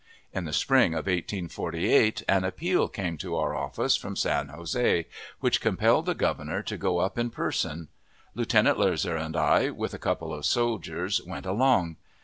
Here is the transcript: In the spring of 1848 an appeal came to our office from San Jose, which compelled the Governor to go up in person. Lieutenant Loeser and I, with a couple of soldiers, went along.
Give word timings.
In 0.33 0.45
the 0.45 0.51
spring 0.51 0.93
of 0.93 1.05
1848 1.05 2.23
an 2.27 2.43
appeal 2.43 2.87
came 2.87 3.19
to 3.19 3.35
our 3.35 3.53
office 3.55 3.95
from 3.95 4.15
San 4.15 4.47
Jose, 4.47 5.05
which 5.41 5.61
compelled 5.61 6.07
the 6.07 6.15
Governor 6.15 6.63
to 6.63 6.75
go 6.75 6.97
up 6.97 7.19
in 7.19 7.29
person. 7.29 7.87
Lieutenant 8.33 8.79
Loeser 8.79 9.15
and 9.15 9.37
I, 9.37 9.69
with 9.69 9.93
a 9.93 9.99
couple 9.99 10.33
of 10.33 10.43
soldiers, 10.47 11.21
went 11.23 11.45
along. 11.45 11.97